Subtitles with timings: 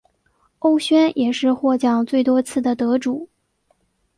[0.57, 3.29] 欧萱也是获奖最多次的得主。